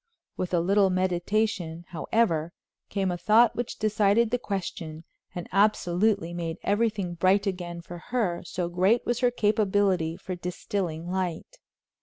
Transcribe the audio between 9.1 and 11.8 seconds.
her capability for distilling light.